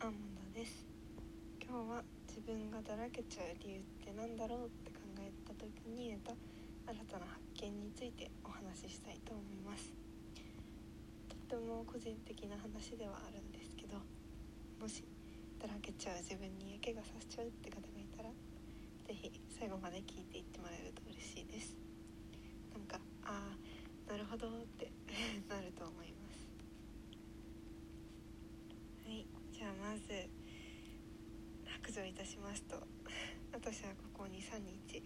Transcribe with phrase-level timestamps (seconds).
[0.00, 0.86] アーモンドです。
[1.62, 9.94] 今日は自分がだらけちゃう理由って何だろうって考えた時に得た新たな発見についてお話ししたいと思います。
[11.28, 13.96] とっても個人的な話ではあるんですけど
[14.80, 15.04] もし
[15.58, 18.30] だらけちゃう自分に嫌気がさしちゃうって方がいたら
[19.06, 21.76] 是非最後まで聞いていってもらえると嬉しいです。
[22.74, 24.50] なんかああなるほどっ
[24.80, 24.90] て
[25.52, 26.48] なると思います
[29.04, 30.30] はいじゃあまず
[31.66, 32.76] 白状いたしますと。
[33.52, 35.02] 私はここ23日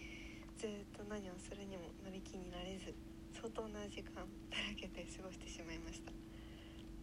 [0.57, 2.95] ずっと何をするにも乗り気になれず
[3.33, 6.13] 相当な時間だらけて過ごしてしまいました。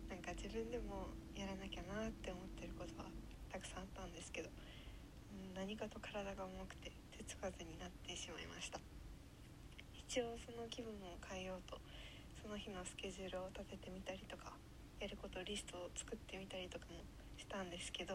[0.08, 3.10] なんか自分でもやらなきゃなって思ってることは
[3.52, 4.50] たくさんあったんですけど、
[5.54, 8.80] 何かと体が重くて手つかずになってしまいました。
[10.10, 11.80] 一応その気分を変えようと
[12.42, 14.54] その日のスケジュールを立ててみたりとか
[15.00, 17.06] やることリストを作ってみたりとかも
[17.50, 18.14] たんですけど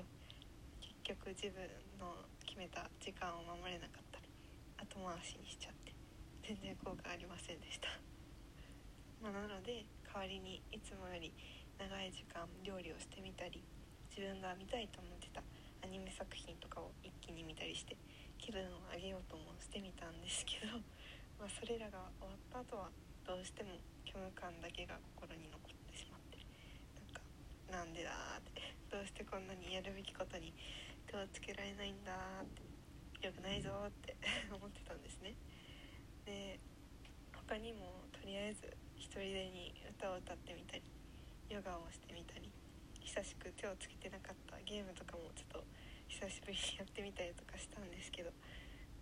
[1.02, 1.66] 結局自分
[1.98, 2.14] の
[2.46, 4.30] 決めた時間を守れなかったり
[4.78, 5.90] 後回しにしちゃって
[6.46, 7.90] 全然効果ありませんでした、
[9.18, 11.34] まあ、なので代わりにいつもより
[11.82, 13.58] 長い時間料理をしてみたり
[14.14, 15.42] 自分が見たいと思ってた
[15.82, 17.96] アニメ作品とかを一気に見たりして
[18.38, 20.78] 気分を上げようともしてみたんですけど、
[21.40, 22.90] まあ、それらが終わった後は
[23.26, 26.38] どうしても虚無感だけが心に残ってしまって
[26.94, 27.22] なんか
[27.70, 28.63] なんでだって
[28.94, 30.54] どうしてこんなにやるべきことに
[31.10, 32.46] 手をつけられないんだっ
[33.18, 34.14] てよくないぞって
[34.54, 35.34] 思ってたんですね。
[36.22, 36.60] で
[37.34, 40.82] 他にもとりあえず一人でに歌を歌ってみたり
[41.50, 42.48] ヨガをしてみたり
[43.02, 45.64] 久しく手をつけてなかったゲームとかもちょっと
[46.06, 48.30] 久しぶりにやってみたりとかしたんですけど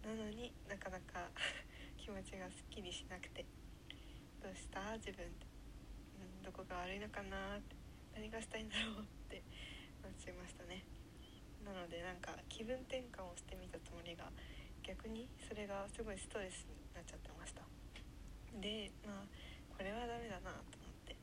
[0.08, 1.28] なのになかなか
[2.00, 3.44] 気持ちがすっきりしなくて
[4.40, 5.46] どうした自分って、
[6.42, 7.82] どこが悪いのかなって。
[8.14, 9.42] 何がしたいんだろうって
[10.23, 10.87] なっちゃいましたね。
[11.67, 14.31] なのでなんか気分転換をしてみたつもりが
[14.87, 17.66] 逆にそれがすごいストレスになっちゃってました。
[18.62, 19.27] でまあ
[19.75, 21.19] これはダメだなと思って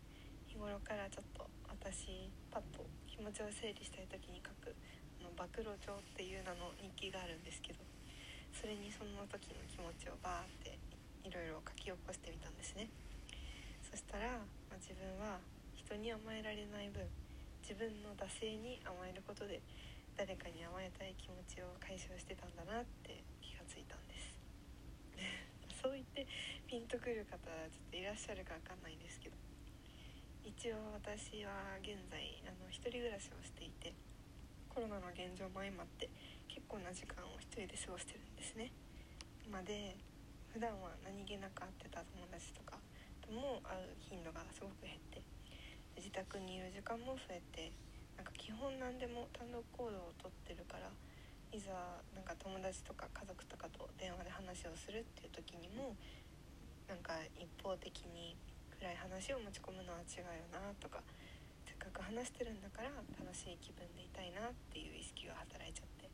[0.51, 4.75] 日頃からちょっと私パッと気持ちを整理したい時に書く
[5.23, 7.79] あの暴露帳っていう名の日記があるんですけど
[8.51, 10.75] それにその時の気持ちをバーって
[11.23, 12.91] いろいろ書き起こしてみたんですね。
[13.79, 15.39] そしたら、まあ、自分は
[15.71, 17.07] 人に甘えられない分
[17.69, 19.61] 自分の惰性に甘えることで
[20.17, 24.33] 誰かに甘えたい気持ちを解消してたんだなって気がついたんです
[25.85, 26.25] そう言って
[26.65, 27.37] ピンとくる方
[27.69, 29.37] ちょっといらっしゃるか分かんないんですけど
[30.41, 33.93] 一応私は現在あの一人暮らしをしていて
[34.73, 36.09] コロナの現状も相まって
[36.49, 38.73] 結構な時間を一人で過ごしてるんですね。
[39.45, 39.93] まで
[40.51, 42.81] 普段は何気なく会ってた友達とか
[43.21, 45.21] とも会う頻度がすごく減って
[45.99, 47.71] 自宅にいる時間も増えて
[48.15, 50.87] なんか基本何でも単独行動をとってるから
[51.51, 55.95] いざなんか友達とか家族とかと電話で話をするっていう時にも
[56.87, 58.39] なんか一方的に
[58.79, 61.03] 暗い話を持ち込むのは違うよなとか
[61.67, 62.89] せっかく話してるんだから
[63.19, 66.09] 楽しい気分でいたいなっていう意識が働いちゃって。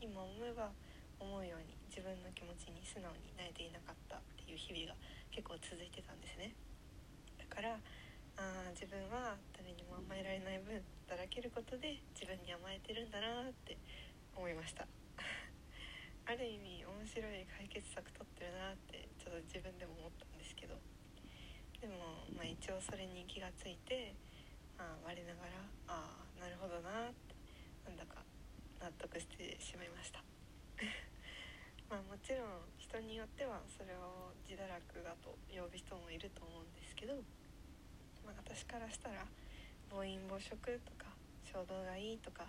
[0.00, 0.72] 今思えば
[1.20, 4.96] 思うように自分の気持ちに素直になれていなかったっていう日々が
[5.28, 6.56] 結構続いてたんですね。
[7.36, 7.76] だから
[8.90, 13.78] 分は誰にも甘えられない分だらけることで自分に甘えてるんだなって
[14.34, 14.82] 思いました。
[16.26, 20.74] ある意味面白い解決策取ってるなってちょっと自分でも思ったんですけど。
[21.80, 24.12] でも、まあ、一応それに気がついて、
[24.76, 27.34] まあ、我ながらああなるほどなって
[27.86, 28.20] なんだか
[28.82, 30.20] 納得してしまいました。
[31.88, 37.22] まあもちろん人によってはそれを自堕落だと呼ぶ人もいると思うんですけど
[38.30, 39.26] まあ、私からしたら
[39.90, 40.54] 暴飲暴食
[40.86, 41.10] とか
[41.42, 42.46] 衝動がいいとか、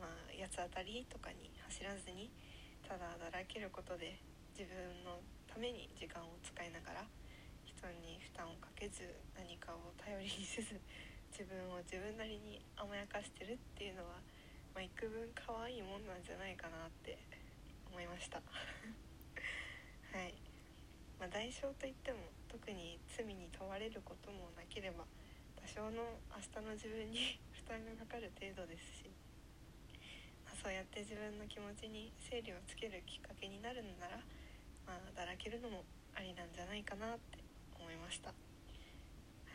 [0.00, 2.32] まあ、八つ当たりとかに走らずに
[2.88, 4.16] ただだらけることで
[4.56, 7.04] 自分のために時間を使いながら
[7.68, 9.04] 人に負担をかけず
[9.36, 10.80] 何かを頼りにせず
[11.28, 14.16] 自分を自分なりに甘やかしてるっていうのは、
[14.72, 17.18] まあ、幾分可愛いもんなんじゃないかなって
[17.92, 18.40] 思いました。
[21.22, 22.18] まあ、代償といっても
[22.50, 25.06] 特に罪に問われることもなければ
[25.54, 29.10] 多少の明日の自分に 負担がかかる程度ですし、
[30.42, 34.18] まあ、そうやって自分の気持ちに整理をつけるきっかけになるのなら、
[34.84, 37.38] まあ、だらけるのもありなんじゃないかなって
[37.78, 38.30] 思いました。
[38.30, 38.34] は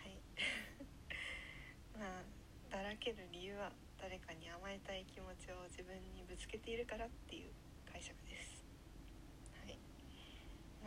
[0.08, 0.16] い。
[2.00, 2.24] まあ
[2.72, 7.52] だらける理由は誰かに甘えたい気持ちを自分にぶつけているからっていう
[7.92, 8.67] 解釈です。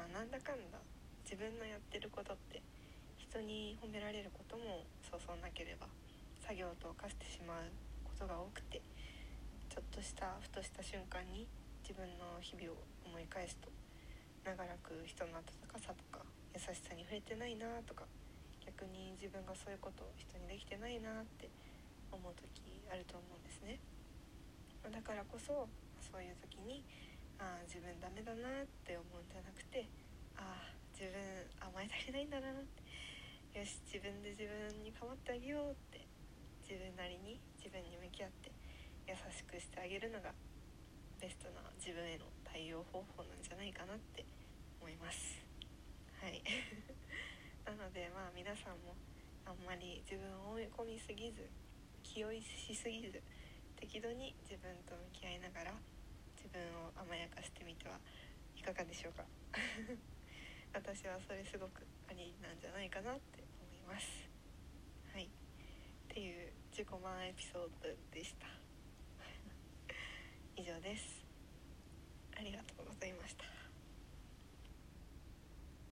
[0.00, 0.81] まあなんだかんだ
[1.29, 2.64] 自分のやってることって
[3.20, 5.85] 人に褒められることもそうそうなければ
[6.41, 7.69] 作業と化してしまう
[8.08, 8.81] ことが多くて
[9.69, 11.44] ちょっとしたふとした瞬間に
[11.85, 13.69] 自分の日々を思い返すと
[14.41, 16.25] 長らく人の温かさとか
[16.56, 18.08] 優しさに触れてないなとか
[18.64, 21.53] 逆に自分がそういうことを人にできてないなって
[22.08, 23.76] 思う時あると思うんですね。
[24.81, 25.69] だからこそ
[26.00, 26.81] そういう時に
[27.40, 29.88] ああ自分ダメだなって思うんじゃなくて
[30.37, 31.16] ああ自分
[31.58, 33.58] 甘え足りないんだなって。
[33.58, 36.10] よし自分で自分に構ってあげようって。
[36.70, 38.54] 自分なりに自分に向き合って
[39.10, 40.31] 優しくしてあげるのが
[41.19, 44.22] ベストな自分への対応方法なんじゃないかなって
[44.78, 45.43] 思います。
[46.22, 46.38] はい。
[47.66, 48.94] なのでまあ皆さんも
[49.43, 51.50] あんまり自分を追い込みすぎず
[52.06, 53.19] 気負いしすぎず
[53.75, 55.75] 適度に自分と向き合いながら
[56.40, 58.00] 自分を甘やかしてみては
[58.56, 59.25] いかがでしょうか？
[60.72, 64.08] 私はそれすごくありなんじゃないかなって思います。
[65.12, 65.25] はい。
[65.26, 65.28] っ
[66.08, 68.46] ていう自己満エピソードでした。
[70.56, 71.20] 以上です。
[72.37, 73.59] ありがとうございました。